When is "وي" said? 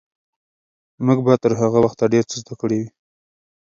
2.81-2.89